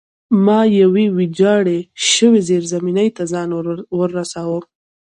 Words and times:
ما 0.45 0.59
یوې 0.81 1.05
ویجاړې 1.17 1.79
شوې 2.13 2.39
زیرزمینۍ 2.47 3.09
ته 3.17 3.23
ځان 3.31 3.49
ورساوه 3.99 4.59